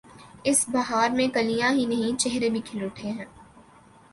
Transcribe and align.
اس 0.43 0.63
بہار 0.69 1.09
میں 1.09 1.27
کلیاں 1.27 1.71
ہی 1.73 1.85
نہیں، 1.85 2.19
چہرے 2.19 2.49
بھی 2.49 2.61
کھل 2.61 2.83
اٹھے 2.83 3.09
ہیں۔ 3.09 3.25